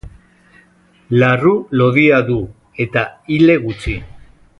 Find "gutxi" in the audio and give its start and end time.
3.67-3.95